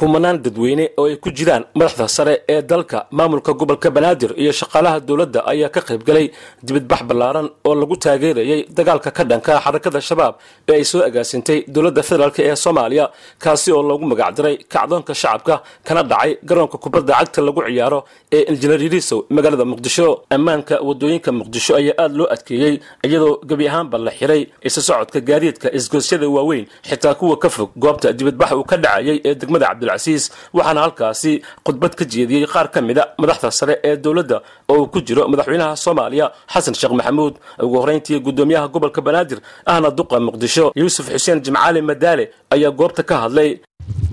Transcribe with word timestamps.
kumanaan 0.00 0.38
dadweyne 0.44 0.84
oo 1.00 1.04
ay 1.10 1.16
ku 1.22 1.28
jiraan 1.38 1.64
madaxda 1.78 2.06
sare 2.16 2.34
ee 2.54 2.62
dalka 2.70 2.98
maamulka 3.18 3.52
gobolka 3.60 3.88
banaadir 3.96 4.30
iyo 4.42 4.52
shaqaalaha 4.60 4.98
dowladda 5.08 5.40
ayaa 5.52 5.68
ka 5.74 5.80
qayb 5.88 6.02
galay 6.08 6.26
dibadbax 6.66 7.00
ballaaran 7.08 7.46
oo 7.68 7.74
lagu 7.80 7.96
taageerayay 8.04 8.60
dagaalka 8.78 9.10
ka 9.16 9.22
dhanka 9.30 9.52
xarakada 9.64 10.00
shabaab 10.08 10.34
ee 10.70 10.72
ay 10.78 10.84
soo 10.90 11.02
agaasintay 11.08 11.58
dowladda 11.74 12.02
federaalk 12.08 12.38
ee 12.48 12.56
soomaaliya 12.64 13.04
kaasi 13.44 13.68
oo 13.76 13.82
loogu 13.88 14.04
magacdiray 14.12 14.54
kacdoonka 14.74 15.12
shacabka 15.22 15.54
kana 15.86 16.02
dhacay 16.10 16.32
garoonka 16.48 16.76
kubadda 16.84 17.12
cagta 17.20 17.40
lagu 17.46 17.60
ciyaaro 17.68 18.00
ee 18.36 18.42
injineer 18.50 18.80
yarisow 18.86 19.18
magaalada 19.36 19.64
muqdisho. 19.72 20.06
Ammaanka 20.36 20.74
waddooyinka 20.88 21.30
muqdisho 21.40 21.72
ayaa 21.80 21.94
aada 22.02 22.14
loo 22.18 22.28
adkeeyey 22.34 22.74
iyadoo 23.06 23.34
gebi 23.48 23.64
ahaanba 23.70 23.96
la 24.06 24.10
xiray 24.18 24.42
isa 24.68 24.80
socodka 24.88 25.18
gaadiidka 25.28 25.68
isgoosyada 25.78 26.26
waaweyn 26.36 26.64
xitaa 26.88 27.14
kuwa 27.20 27.36
ka 27.42 27.48
fog 27.54 27.70
goobta 27.84 28.08
dibadbax 28.18 28.50
uu 28.58 28.64
ka 28.70 28.76
dhacayay 28.84 29.18
ee 29.28 29.34
degmada 29.40 29.66
cabdilcasiis 29.90 30.24
waxaana 30.58 30.80
halkaasi 30.84 31.32
khudbad 31.66 31.92
ka 31.98 32.04
jeediyey 32.12 32.46
qaar 32.52 32.68
ka 32.74 32.80
mida 32.88 33.02
madaxda 33.22 33.50
sare 33.58 33.74
ee 33.88 33.96
dowladda 34.04 34.36
oo 34.72 34.76
uu 34.82 34.86
ku 34.92 34.98
jiro 35.06 35.22
madaxweynaha 35.32 35.76
soomaaliya 35.84 36.26
xasan 36.52 36.74
sheekh 36.80 36.92
maxamuud. 36.98 37.34
Ugu 37.64 37.76
horrayntii 37.82 38.18
guddoomiyaha 38.26 38.66
gobolka 38.74 39.00
banaadir 39.06 39.38
ahna 39.72 39.88
duqa 39.98 40.16
muqdisho 40.26 40.64
yuusuf 40.80 41.06
xuseen 41.14 41.38
jimcaali 41.44 41.80
madaale 41.90 42.24
ayaa 42.54 42.70
goobta 42.80 43.02
ka 43.10 43.14
hadlay. 43.22 43.50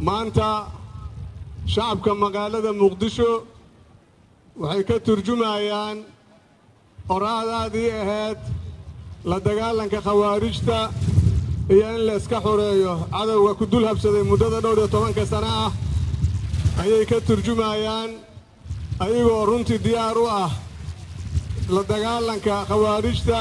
Maanta 0.07 0.47
shacabka 1.73 2.11
magaalada 2.23 2.71
muqdisho 2.83 3.29
waxay 4.63 4.83
ka 4.89 4.95
turjumayaan 5.05 5.97
qoraadaadii 7.09 7.89
ahayd 8.01 8.39
la 9.29 9.37
dagaalanka 9.47 9.99
khawaarijta 10.07 10.77
iyo 11.69 11.87
in 11.95 12.01
la 12.07 12.13
iska 12.15 12.39
xoreeyo 12.41 12.93
cadowga 13.11 13.53
ku 13.59 13.65
dul 13.65 13.85
habsaday 13.89 14.23
muddada 14.23 14.59
dhowr 14.61 14.77
iyo 14.79 14.87
tobanka 14.87 15.25
sano 15.25 15.47
ah. 15.47 15.71
Ayay 16.81 17.05
ka 17.05 17.17
turjumayaan 17.27 18.09
ayagoo 19.03 19.45
runtii 19.49 19.79
diyaar 19.85 20.17
u 20.17 20.25
ah. 20.29 20.51
La 21.69 21.81
dagaalanka 21.91 22.55
khawaarijta 22.69 23.39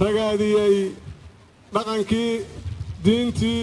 ragaadiyey 0.00 0.76
dhaqankii 1.74 2.32
diintii 3.04 3.62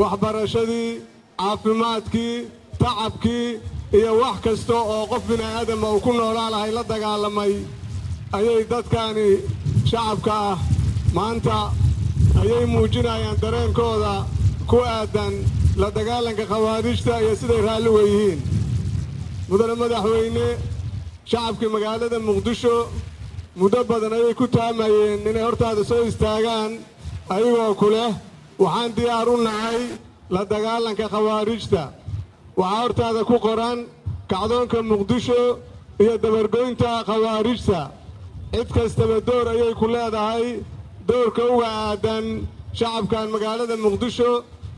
waxbarashadii 0.00 0.90
caafimaadkii 1.38 2.34
tacabkii 2.80 3.48
iyo 3.98 4.10
wax 4.22 4.36
kasta 4.44 4.74
oo 4.94 5.06
qof 5.10 5.22
bini'aadama 5.28 5.86
uu 5.92 6.00
ku 6.00 6.12
noolaa 6.12 6.50
lahay 6.50 6.72
la 6.72 6.82
dagaalamay. 6.92 7.52
Ayay 8.36 8.64
dadkani 8.70 9.28
shacabka 9.90 10.32
ah 10.50 10.58
maanta 11.16 11.56
ayay 12.42 12.64
muujinayaan 12.74 13.36
dareenkooda 13.42 14.14
ku 14.70 14.78
aadan 14.96 15.34
la 15.80 15.88
dagaalanka 15.96 16.44
khawaarijta 16.52 17.14
iyo 17.22 17.34
siday 17.40 17.60
raalliga 17.68 18.02
yihiin 18.10 18.40
mudane 19.48 19.74
madaxweyne 19.82 20.46
shacabkii 21.30 21.70
magaalada 21.76 22.18
muqdisho 22.28 22.76
muddo 23.60 23.80
badan 23.90 24.12
ayay 24.18 24.34
ku 24.40 24.46
taamayeen 24.56 25.20
inay 25.30 25.44
hortaada 25.48 25.82
soo 25.90 26.02
istaagaan 26.10 26.70
ayagoo 27.34 27.74
ku 27.80 27.86
leh 27.94 28.10
waxaan 28.62 28.90
diyaar 28.96 29.28
u 29.34 29.36
nahay 29.46 29.80
la 30.34 30.42
dagaalanka 30.52 31.06
khawaarijta. 31.14 31.82
Waxaa 32.60 32.80
hortaada 32.82 33.20
ku 33.30 33.36
qoran 33.46 33.78
kacdoonka 34.30 34.78
muqdisho 34.92 35.40
iyo 36.02 36.14
dabargoynta 36.22 36.90
khawaarijta. 37.08 37.80
Cid 38.52 38.68
kastaba 38.76 39.16
door 39.28 39.46
ayay 39.54 39.72
ku 39.80 39.86
leedahay 39.94 40.46
doorka 41.08 41.42
uga 41.54 41.68
aadan 41.88 42.24
shacabkan 42.78 43.26
magaalada 43.34 43.76
muqdisho 43.84 44.30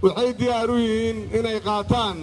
waxay 0.05 0.31
diyaar 0.41 0.69
u 0.75 0.77
yihiin 0.87 1.19
inay 1.39 1.59
qaataan. 1.69 2.17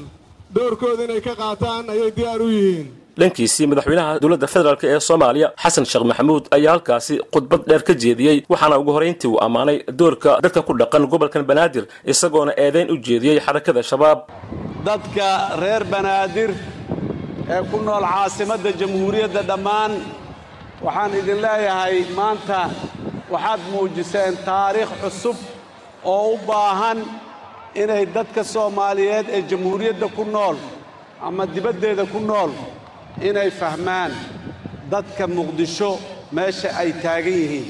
Doorkooda 0.55 1.03
inay 1.07 1.21
ka 1.27 1.33
qaataan 1.41 1.83
ayay 1.93 2.11
diyaar 2.17 2.41
u 2.41 2.49
yihiin. 2.57 2.87
Dhankiisii 3.19 3.67
madaxweynaha 3.71 4.11
dowladda 4.23 4.47
federaalk 4.53 4.83
ee 4.83 4.99
soomaaliya 5.09 5.47
xasan 5.63 5.85
sheekh 5.91 6.05
maxamuud 6.09 6.43
ayaa 6.57 6.71
halkaasi 6.75 7.13
khudbad 7.33 7.61
dheer 7.69 7.83
ka 7.87 7.93
jeediyey 8.03 8.37
waxaana 8.51 8.75
ugu 8.81 8.91
horrayntii 8.95 9.29
uu 9.33 9.39
ammaanay 9.45 9.77
doorka 9.99 10.31
dadka 10.43 10.61
ku 10.67 10.71
dhaqan 10.81 11.03
gobolkan 11.11 11.43
banaadir 11.49 11.83
isagoona 12.11 12.51
eedayn 12.63 12.87
u 12.93 12.95
jeediyey 13.07 13.37
xarakada 13.45 13.81
shabaab. 13.89 14.19
Dadka 14.87 15.27
reer 15.61 15.83
banaadir 15.93 16.49
ee 17.55 17.61
ku 17.71 17.77
nool 17.87 18.05
caasimadda 18.13 18.69
jamhuuriyadda 18.81 19.41
dhammaan 19.49 19.91
waxaan 20.85 21.11
idin 21.19 21.39
leeyahay 21.45 21.95
maanta 22.19 22.59
waxaad 23.33 23.61
muujiseen 23.71 24.35
taariikh 24.45 24.91
cusub 25.01 25.37
oo 26.13 26.33
u 26.33 26.37
baahan 26.47 26.99
inay 27.81 28.05
dadka 28.15 28.41
soomaaliyeed 28.53 29.27
ee 29.35 29.41
jamhuuriyadda 29.51 30.07
ku 30.17 30.23
nool 30.35 30.57
ama 31.27 31.43
dibaddeeda 31.55 32.05
ku 32.13 32.19
nool 32.29 32.51
inay 33.29 33.49
fahmaan 33.59 34.11
dadka 34.91 35.23
muqdisho 35.37 35.91
meesha 36.35 36.69
ay 36.81 36.89
taagan 37.03 37.33
yihiin. 37.41 37.69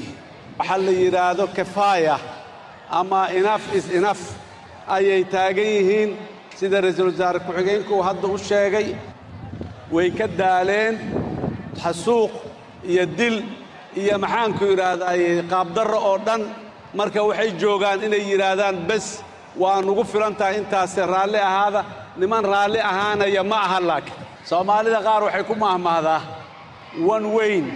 Waxaa 0.58 0.78
la 0.86 0.92
yidhaahdo 1.02 1.44
kafaaya 1.56 2.16
ama 3.00 3.20
inaf 3.38 3.62
is 3.78 3.86
inaf 3.98 4.20
ayay 4.96 5.22
taagan 5.34 5.68
yihiin. 5.76 6.10
Sida 6.58 6.78
ra'iisul 6.84 7.08
wasaare 7.12 7.38
ku-xigeenku 7.46 7.92
uu 7.96 8.02
hadda 8.08 8.26
u 8.34 8.38
sheegay 8.48 8.88
way 9.94 10.08
ka 10.18 10.26
daaleen 10.40 10.94
xasuuq 11.82 12.32
iyo 12.90 13.04
dil 13.18 13.36
iyo 14.00 14.16
maxaanku 14.24 14.64
idhaahdaay 14.74 15.20
qaabdarro 15.52 15.98
oo 16.08 16.18
dhan. 16.26 16.42
Marka 16.98 17.20
waxay 17.28 17.50
joogaan 17.60 18.00
inay 18.06 18.22
yidhaahdaan 18.30 18.76
bes 18.88 19.06
waa 19.62 19.80
nugu 19.86 20.04
filan 20.12 20.34
tahay 20.38 20.56
intaase 20.60 21.00
raalli 21.12 21.38
ahaada. 21.48 21.80
Niman 22.20 22.44
raalli 22.52 22.80
ahaanaya 22.90 23.42
ma 23.50 23.58
aha 23.66 23.78
laakiin. 23.88 24.16
Soomaalida 24.48 25.00
qaar 25.06 25.22
waxay 25.26 25.44
ku 25.48 25.54
mahmahdaa 25.64 26.20
wan 27.08 27.24
weyn. 27.36 27.66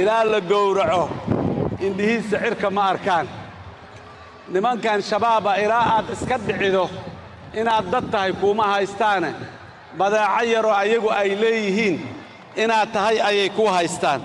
Ilaa 0.00 0.24
la 0.32 0.40
gowraco 0.50 1.04
indhihiisa 1.86 2.36
cirka 2.44 2.68
ma 2.76 2.82
arkaan. 2.92 3.26
Nimankan 4.52 5.00
shabaaba 5.08 5.52
ilaa 5.64 5.84
aad 5.96 6.06
iska 6.14 6.36
dhicido 6.46 6.84
inaad 7.60 7.86
dad 7.92 8.06
tahay 8.12 8.32
kuuma 8.40 8.64
haystaane. 8.74 9.30
Badeeco 9.98 10.42
yaroo 10.52 10.72
ayagu 10.82 11.08
ay 11.20 11.30
leeyihiin. 11.42 11.96
Inaad 12.62 12.88
tahay 12.94 13.16
ayay 13.28 13.48
ku 13.56 13.64
haystaan 13.76 14.20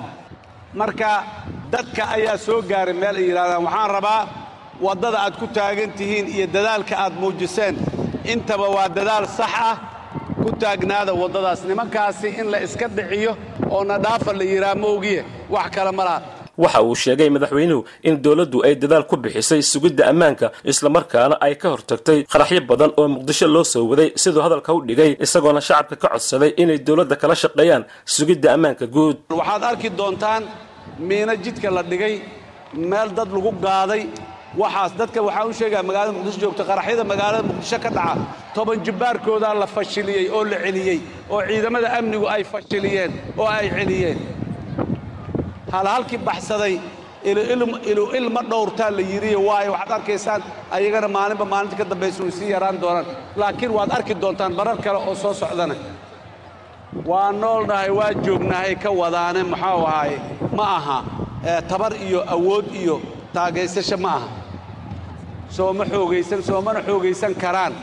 marka 0.74 1.24
dadka 1.72 2.04
ayaa 2.16 2.38
soo 2.46 2.62
gaaray 2.62 2.94
meel 3.02 3.16
ay 3.22 3.26
yidhahdaan 3.30 3.64
waxaan 3.66 3.90
rabaa 3.98 4.22
waddada 4.86 5.18
aad 5.26 5.36
ku 5.42 5.48
taagan 5.48 5.92
tihiin 5.98 6.28
iyo 6.36 6.48
dadaalka 6.56 6.96
aad 7.04 7.14
muujiseen. 7.22 7.76
Intaba 8.34 8.68
waa 8.76 8.90
dadaal 8.98 9.26
sax 9.28 9.54
ah 9.70 9.76
ku 10.44 10.50
taagnaada 10.62 11.14
waddadaas. 11.22 11.60
Nimankaasi 11.70 12.28
in 12.40 12.48
la 12.52 12.58
iska 12.66 12.88
dhiciyo 12.88 13.32
oo 13.70 13.84
nadhaafa 13.84 14.34
la 14.40 14.44
yidhaha 14.44 14.76
moogiye 14.76 15.22
wax 15.50 15.70
kale 15.76 15.92
ma 15.92 16.04
laha 16.08 16.20
waxa 16.64 16.80
uu 16.88 16.96
sheegay 17.04 17.30
madaxweynuhu 17.36 17.82
in 18.08 18.16
dowladdu 18.26 18.58
ay 18.68 18.74
dadaal 18.82 19.06
ku 19.12 19.16
bixisay 19.24 19.62
sugidda 19.72 20.04
ammaanka 20.12 20.48
islamarkaana 20.72 21.36
ay 21.46 21.54
ka 21.62 21.68
hortagtay 21.74 22.20
qaraxyo 22.34 22.62
badan 22.72 22.92
oo 23.00 23.08
muqdisho 23.16 23.48
loo 23.56 23.64
soo 23.74 23.84
waday 23.92 24.10
siduu 24.24 24.42
hadalka 24.46 24.70
u 24.78 24.80
dhigay 24.88 25.12
isagoona 25.26 25.62
shacabka 25.68 25.96
ka 26.02 26.08
codsaday 26.14 26.52
inay 26.62 26.78
dowladda 26.88 27.16
kala 27.22 27.36
shaqeeyaan 27.44 27.84
sugidda 28.16 28.48
ammaanka 28.56 28.86
guud. 28.96 29.18
Waxaad 29.40 29.64
arki 29.72 29.90
doontaan 30.00 30.44
miino 31.08 31.34
jidka 31.44 31.70
la 31.78 31.82
dhigay 31.92 32.16
meel 32.92 33.10
dad 33.18 33.30
lagu 33.36 33.52
gaaday. 33.66 34.04
Waxaas 34.62 34.92
dadka 35.00 35.20
waxaan 35.28 35.48
u 35.50 35.54
sheegaa 35.60 35.84
magaalada 35.90 36.14
muqdisho 36.18 36.40
joogta 36.44 36.64
qaraxyada 36.70 37.04
magaalada 37.12 37.44
muqdisho 37.50 37.78
ka 37.84 37.90
dhaca 37.98 38.22
toban 38.56 38.78
jibbaarkoodaa 38.86 39.54
la 39.62 39.68
fashiliyey 39.76 40.26
oo 40.36 40.44
la 40.52 40.58
celiyey 40.66 41.00
oo 41.34 41.42
ciidamada 41.50 41.88
amnigu 41.98 42.26
ay 42.36 42.44
fashiliyeen 42.54 43.12
oo 43.42 43.48
ay 43.58 43.68
celiyeen 43.78 44.18
halhalkii 45.74 46.18
baxsaday 46.28 46.76
ilu 47.92 48.06
ilma 48.20 48.42
dhowrtaa 48.52 48.92
la 48.98 49.02
yidhiyo 49.12 49.40
waayo 49.48 49.72
waxaad 49.76 49.92
arkaysaan 49.98 50.42
ayagana 50.76 51.08
maalinba 51.16 51.46
maalinta 51.54 51.76
ka 51.80 51.86
dambaysa 51.92 52.20
way 52.24 52.32
sii 52.38 52.50
yaraan 52.56 52.78
doonaan. 52.84 53.06
Laakiin 53.40 53.72
waad 53.78 53.92
arki 53.98 54.14
doontaan 54.24 54.54
barar 54.58 54.78
kale 54.86 54.98
oo 55.10 55.16
soo 55.24 55.34
socdana. 55.42 55.76
Waa 57.10 57.32
noolnahay 57.42 57.90
waa 58.00 58.12
joognahay 58.26 58.74
ka 58.84 58.90
wadaane 59.00 59.42
maxuu 59.52 59.86
ahaaye 59.88 60.18
ma 60.58 60.66
aha. 60.78 60.98
Tabar 61.70 61.92
iyo 62.08 62.20
awood 62.36 62.66
iyo 62.82 62.96
taagaysasho 63.36 63.98
ma 64.06 64.12
aha. 64.18 64.28
Sooma 65.56 65.84
xoogaysan 65.94 66.42
soomana 66.50 66.80
xoogaysan 66.88 67.34
karaan. 67.44 67.74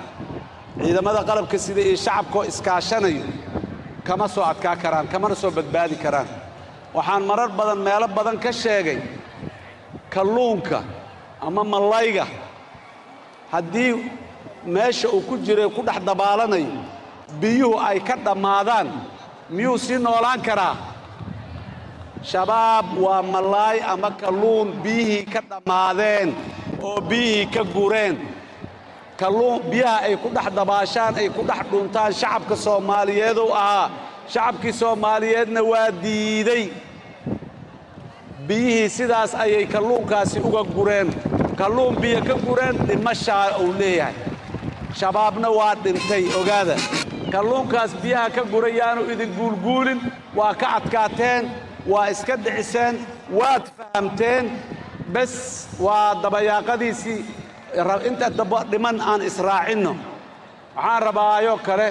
Ciidamada 0.83 1.21
qalabka 1.29 1.57
sida 1.65 1.81
iyo 1.89 1.97
shacabkoo 2.05 2.43
iskaashanayo 2.51 3.25
kama 4.07 4.27
soo 4.35 4.45
adkaa 4.51 4.77
karaan 4.83 5.07
kamana 5.13 5.35
soo 5.43 5.51
badbaadi 5.57 5.97
karaan 6.05 6.29
waxaan 6.95 7.23
marar 7.29 7.51
badan 7.59 7.79
meelo 7.87 8.07
badan 8.17 8.37
ka 8.45 8.51
sheegay 8.63 8.99
kalluunka 10.15 10.79
ama 11.47 11.63
mallayga 11.73 12.27
haddii 13.53 13.95
meesha 14.75 15.09
uu 15.09 15.23
ku 15.29 15.35
jira 15.47 15.69
ku 15.77 15.81
dhex 15.87 15.99
dabaalanayo 16.09 16.73
biyuhu 17.41 17.79
ay 17.89 17.99
ka 18.09 18.15
dhammaadaan 18.27 18.89
miyuu 19.55 19.79
sii 19.79 19.99
noolaan 20.05 20.41
karaa? 20.47 20.77
Shabaab 22.23 22.87
waa 23.05 23.23
malaay 23.23 23.79
ama 23.93 24.11
kalluun 24.21 24.69
biyihii 24.85 25.25
ka 25.33 25.41
dhammaadeen 25.51 26.29
oo 26.83 27.01
biyihii 27.01 27.47
ka 27.55 27.63
gureen. 27.75 28.17
Kalluun 29.21 29.61
biyaha 29.71 29.99
ay 30.07 30.15
ku 30.23 30.29
dhex 30.37 30.49
dabaashaan 30.59 31.15
ay 31.21 31.29
ku 31.37 31.43
dhex 31.49 31.63
dhuntaan 31.71 32.13
shacabka 32.21 32.57
soomaaliyeeduu 32.65 33.51
ahaa 33.63 33.89
shacabkii 34.33 34.73
soomaaliyeedna 34.81 35.63
waa 35.71 35.91
diiday. 36.03 36.65
Biyihii 38.47 38.89
sidaas 38.89 39.35
ayay 39.35 39.67
kalluunkaasi 39.67 40.39
uga 40.49 40.63
gureen. 40.75 41.09
Kalluun 41.59 41.97
biyo 42.03 42.21
ka 42.29 42.35
gureen 42.47 42.77
dhimashaa 42.89 43.59
uu 43.63 43.73
leeyahay. 43.79 44.15
Shabaabna 44.99 45.49
waa 45.59 45.75
dhintay 45.85 46.25
ogaada. 46.41 46.77
Kalluunkaas 47.33 47.93
biyaha 48.03 48.31
ka 48.37 48.43
gurayaanu 48.53 49.03
idin 49.13 49.33
guulguulin. 49.39 50.01
Waa 50.37 50.55
ka 50.61 50.67
adkaateen 50.79 51.45
waa 51.87 52.09
iska 52.15 52.37
dhiciseen 52.45 52.97
waad 53.39 53.65
fahamteen. 53.77 54.47
Bes 55.13 55.33
waa 55.85 56.15
dabayaaqadiisii 56.23 57.21
inta 58.09 58.27
dhiman 58.71 58.97
aan 59.01 59.23
israacinno 59.29 59.93
waxaan 60.77 61.03
rabaayoo 61.07 61.59
kale 61.67 61.87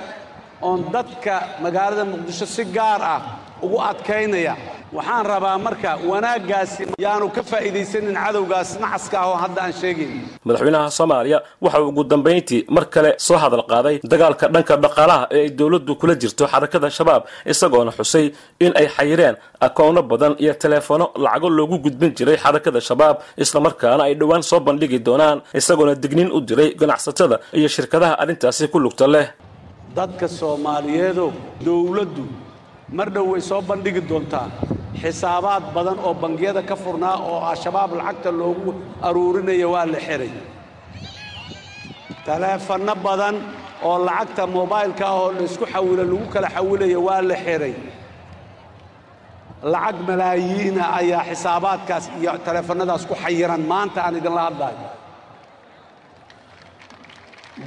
oon 0.68 0.80
dadka 0.94 1.34
magaalada 1.64 2.04
muqdisho 2.12 2.46
si 2.56 2.64
gaar 2.78 3.02
ah 3.14 3.22
ugu 3.66 3.78
adkaynaya. 3.92 4.56
Waxaan 4.98 5.26
rabaa 5.32 5.58
marka 5.66 5.92
wanaaggaasi 6.12 6.84
yaanu 7.06 7.26
ka 7.36 7.42
faa'iidaysanin 7.50 8.16
cadowgaas 8.24 8.70
nacaska 8.84 9.16
ah 9.22 9.28
oo 9.32 9.38
hadda 9.44 9.60
aan 9.66 9.74
sheegayn 9.82 10.14
madaxweynaha 10.48 10.88
soomaaliya 10.98 11.40
waxa 11.66 11.78
uu 11.84 11.90
ugu 11.92 12.04
dambayntii 12.12 12.62
mar 12.76 12.86
kale 12.94 13.12
soo 13.28 13.38
hadal 13.44 13.64
qaaday 13.72 13.96
dagaalka 14.12 14.46
dhanka 14.54 14.74
dhaqaalaha 14.84 15.24
ee 15.36 15.42
ay 15.46 15.50
dowladdu 15.60 15.94
kula 16.02 16.14
jirto 16.22 16.44
xarakada 16.54 16.90
shabaab 16.98 17.22
isagoona 17.54 17.92
xusay 17.98 18.26
in 18.66 18.72
ay 18.82 18.88
xayireen 18.96 19.36
akoono 19.68 20.02
badan 20.12 20.34
iyo 20.44 20.54
teleefono 20.64 21.06
lacago 21.26 21.50
loogu 21.58 21.78
gudbin 21.86 22.12
jiray 22.18 22.38
xarakada 22.44 22.80
shabaab 22.90 23.16
islamarkaana 23.44 24.02
ay 24.08 24.14
dhowaan 24.22 24.44
soo 24.50 24.60
bandhigi 24.68 25.00
doonaan 25.08 25.38
isagoona 25.60 25.94
digniin 26.04 26.32
u 26.38 26.40
diray 26.50 26.70
ganacsatada 26.82 27.36
iyo 27.60 27.68
shirkadaha 27.76 28.14
arrintaasi 28.24 28.66
ku 28.74 28.78
lugta 28.86 29.06
leh 29.16 29.26
dadka 29.98 30.28
soomaaliyeedow 30.40 31.32
dowladdu 31.66 32.26
mar 32.98 33.08
dhow 33.16 33.26
way 33.32 33.42
soo 33.50 33.62
bandhigi 33.70 34.02
doontaa 34.10 34.48
xisaabaad 35.02 35.64
badan 35.76 35.98
oo 36.08 36.14
bangiyada 36.24 36.62
ka 36.70 36.76
furnaa 36.84 37.16
oo 37.30 37.40
al-shabaab 37.52 37.92
lacagta 38.00 38.32
loogu 38.42 38.72
aruurinaya 39.08 39.68
waa 39.74 39.86
la 39.94 40.00
xihay 40.08 40.32
taleefanno 42.26 42.96
badan 43.06 43.36
oo 43.88 43.98
lacagta 44.08 44.44
mobaylka 44.58 45.04
ah 45.12 45.16
oo 45.22 45.30
laysku 45.38 45.66
xawilo 45.74 46.04
lagu 46.12 46.26
kala 46.34 46.48
xawilaya 46.56 47.00
waa 47.08 47.22
la 47.30 47.36
xihay 47.46 47.74
lacag 49.74 49.98
malaayiina 50.10 50.84
ayaa 51.00 51.24
xisaabaadkaas 51.30 52.06
iyo 52.20 52.32
taleefannadaas 52.46 53.04
ku 53.10 53.16
xayiran. 53.24 53.62
Maanta 53.72 54.00
aan 54.06 54.16
idinla 54.20 54.42
hadlaayo 54.48 54.88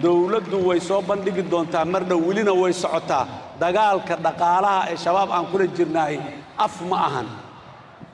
dowladdu 0.03 0.59
way 0.69 0.81
soo 0.89 1.00
bandhigi 1.09 1.43
doontaa 1.53 1.85
mar 1.93 2.03
dhow 2.11 2.21
welina 2.29 2.53
way 2.62 2.73
socotaa. 2.83 3.25
Dagaalka 3.62 4.15
dhaqaalaha 4.25 4.81
ee 4.93 4.97
shabaab 5.05 5.31
aan 5.37 5.47
kula 5.50 5.67
jirnaahay 5.77 6.19
af 6.65 6.75
ma 6.91 6.97
ahan. 7.09 7.29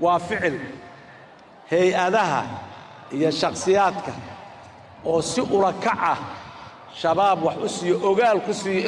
Waa 0.04 0.18
ficil 0.28 0.56
hay'adaha 1.70 2.42
iyo 3.16 3.30
shakhsiyaadka 3.40 4.12
oo 5.10 5.20
si 5.22 5.40
ulakac 5.56 5.98
ah 6.12 6.18
shabaab 7.00 7.38
wax 7.46 7.56
u 7.66 7.68
siiyo 7.76 7.96
ogaal 8.10 8.38
ku 8.46 8.52
siiyo 8.52 8.80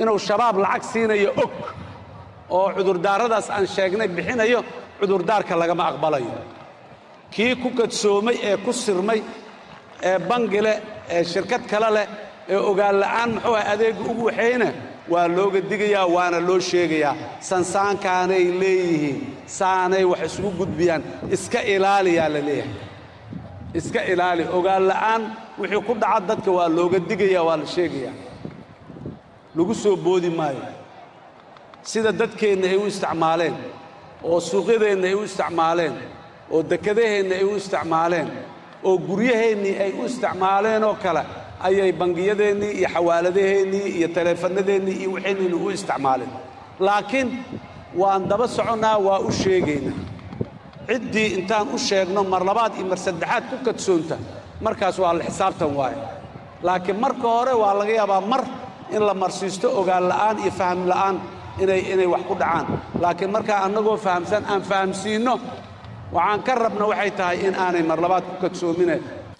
inuu 0.00 0.18
shabaab 0.28 0.56
lacag 0.64 0.82
siinayo 0.92 1.30
og 1.42 1.52
oo 2.56 2.68
cudurdaaradaas 2.76 3.46
aan 3.50 3.66
sheegnay 3.74 4.08
bixinayo 4.16 4.60
cudurdaarka 5.00 5.54
lagama 5.62 5.84
aqbalayo. 5.90 6.32
Kii 7.34 7.54
ku 7.62 7.68
kadsoomay 7.78 8.36
ee 8.48 8.56
ku 8.64 8.72
sirmay 8.72 9.20
ee 10.08 10.18
bangi 10.28 10.60
leh 10.66 10.76
ee 11.14 11.22
shirkad 11.32 11.62
kale 11.70 11.90
leh 11.96 12.06
ee 12.52 12.56
ogaan 12.70 12.94
la'aan 13.02 13.30
muxuu 13.34 13.54
ah 13.60 13.66
adeegga 13.72 14.02
ugu 14.10 14.24
waxayna 14.28 14.68
waa 15.12 15.28
looga 15.36 15.60
digayaa 15.70 16.06
waana 16.16 16.38
loo 16.48 16.60
sheegayaa. 16.70 17.14
Sansaankaanay 17.48 18.44
leeyihiin 18.60 19.18
saanay 19.58 20.04
wax 20.10 20.20
isugu 20.28 20.50
gudbiyaan. 20.60 21.02
Iska 21.34 21.60
ilaaliyaa 21.74 22.28
la 22.34 22.40
leeyahay. 22.48 22.74
Iska 23.78 24.00
ilaali. 24.12 24.42
Ogaan 24.58 24.82
la'aan 24.90 25.22
wixii 25.60 25.82
ku 25.86 25.92
dhaca 26.02 26.20
dadka 26.28 26.50
waa 26.58 26.68
looga 26.76 26.98
digayaa 27.10 27.44
waa 27.48 27.56
la 27.62 27.66
sheegayaa. 27.74 28.14
Lagu 29.56 29.74
soo 29.82 29.96
boodi 30.04 30.30
maayo. 30.38 30.62
Sida 31.90 32.10
dadkeenna 32.20 32.66
ay 32.72 32.76
u 32.76 32.86
isticmaaleen 32.92 33.54
oo 34.28 34.38
suuqyadeenna 34.50 35.06
ay 35.10 35.14
u 35.14 35.22
isticmaaleen 35.28 35.94
oo 36.54 36.60
dekedaheenna 36.70 37.34
ay 37.40 37.44
u 37.44 37.52
isticmaaleen 37.60 38.28
oo 38.88 38.94
guryaheennii 39.08 39.74
ay 39.84 39.92
u 40.00 40.04
isticmaaleen 40.10 40.82
oo 40.88 40.94
kale 41.04 41.22
ayay 41.68 41.92
bangiyadeennii 41.92 42.72
iyo 42.80 42.88
xawaaladaheennii 42.94 43.86
iyo 43.98 44.08
taleefannadeennii 44.16 44.96
iyo 45.02 45.10
waxaynaynu 45.16 45.56
u 45.66 45.70
isticmaaleen 45.70 46.32
laakiin 46.86 47.28
waan 48.00 48.22
daba 48.30 48.46
soconnaa 48.56 48.98
waa 49.06 49.18
u 49.18 49.30
sheegaynaa 49.42 49.96
ciddii 50.88 51.26
intaan 51.38 51.66
u 51.74 51.78
sheegno 51.78 52.20
mar 52.32 52.42
labaad 52.48 52.72
iyo 52.78 52.86
mar 52.90 52.98
saddexaad 53.06 53.44
ku 53.50 53.56
kadsoonta 53.66 54.16
markaas 54.64 54.96
waa 55.02 55.12
la 55.18 55.24
xisaabtan 55.28 55.72
waaye 55.78 55.96
laakiin 56.66 56.98
marka 57.04 57.28
hore 57.36 57.52
waa 57.62 57.74
laga 57.78 57.92
yaabaa 58.00 58.20
mar 58.32 58.42
in 58.94 59.02
la 59.08 59.14
marsiisto 59.22 59.66
ogaan 59.80 60.04
la'aan 60.10 60.36
iyo 60.42 60.50
faham 60.58 60.80
la'aan 60.92 61.16
inay 61.62 61.80
inay 61.92 62.06
wax 62.14 62.22
ku 62.28 62.34
dhacaan. 62.40 62.66
Laakiin 63.02 63.30
markaa 63.36 63.58
annagoo 63.66 63.96
fahamsan 63.96 64.42
aan 64.52 64.62
fahamsiinno 64.70 65.34
waxaan 66.16 66.40
ka 66.46 66.52
rabna 66.62 66.84
waxay 66.90 67.10
tahay 67.18 67.36
in 67.48 67.54
aanay 67.64 67.82
mar 67.90 67.98
labaad 68.04 68.24
ku 68.30 68.34
kadsoomine 68.44 68.96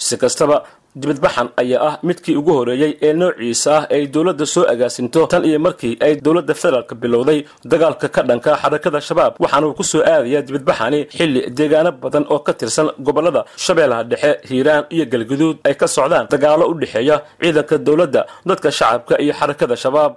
si 0.06 0.14
kastaba 0.22 0.56
dibadbaxan 1.00 1.48
ayaa 1.62 1.80
ah 1.88 1.94
midkii 2.08 2.36
ugu 2.40 2.52
horeeyey 2.58 2.92
ee 3.06 3.12
noociisa 3.20 3.70
ah 3.78 3.82
ay 3.94 4.02
dowladda 4.14 4.46
soo 4.54 4.64
agaasinto 4.72 5.20
tan 5.32 5.42
iyo 5.48 5.58
markii 5.66 5.94
ay 6.06 6.12
dowladda 6.24 6.54
federaalka 6.62 6.94
bilowday 7.02 7.38
dagaalka 7.72 8.06
ka 8.14 8.20
dhanka 8.28 8.50
xarakada 8.62 9.00
shabaab. 9.08 9.32
Waxaana 9.42 9.66
uu 9.68 9.74
ku 9.78 9.84
soo 9.92 10.02
aadayaa 10.12 10.42
dibadbaxani 10.48 11.00
xilli 11.16 11.40
deegaano 11.58 11.90
badan 12.02 12.24
oo 12.34 12.40
ka 12.46 12.52
tirsan 12.60 12.88
gobollada 13.06 13.40
shabeellaha 13.64 14.02
dhexe 14.10 14.30
hiiraan 14.48 14.84
iyo 14.94 15.04
galguduud 15.12 15.56
ay 15.68 15.74
ka 15.80 15.86
socdaan 15.96 16.24
dagaallo 16.32 16.64
u 16.72 16.74
dhexeeya 16.80 17.16
ciidanka 17.42 17.76
dowladda 17.86 18.20
dadka 18.48 18.68
shacabka 18.78 19.14
iyo 19.24 19.32
xarakada 19.40 19.76
shabaab. 19.84 20.12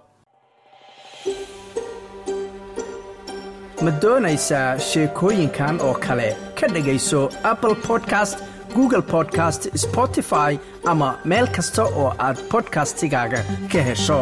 Ma 3.86 3.92
doonaysaa 4.04 4.70
sheekooyinkan 4.90 5.76
oo 5.88 5.94
kale? 6.06 6.30
Ka 6.60 6.66
dhegayso 6.74 7.22
apple 7.52 7.76
podcast 7.88 8.36
google 8.76 9.02
podcast 9.02 9.62
spotify 9.86 10.52
ama 10.92 11.10
meel 11.26 11.48
kasta 11.58 11.84
oo 12.02 12.14
aad 12.28 12.38
bodkastigaaga 12.52 13.42
ka 13.72 13.82
hesho 13.90 14.20